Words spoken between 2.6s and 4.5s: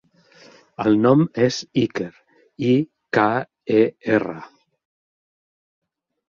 i, ca, e, erra.